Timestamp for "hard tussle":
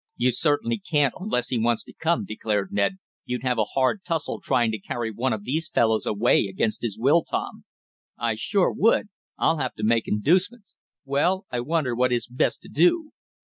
3.75-4.41